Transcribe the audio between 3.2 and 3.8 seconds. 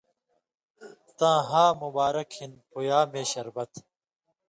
شربت